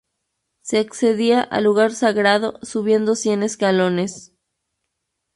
[0.63, 4.33] Se accedía al lugar sagrado subiendo cien escalones.